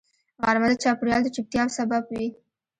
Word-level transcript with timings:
غرمه 0.45 0.67
د 0.71 0.75
چاپېریال 0.83 1.21
د 1.23 1.27
چوپتیا 1.35 1.63
سبب 1.77 2.03
وي 2.11 2.27